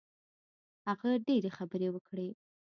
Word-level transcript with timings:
هغه 0.87 1.09
ډېرې 1.27 1.49
خبرې 1.57 1.87
وکړې. 1.91 2.29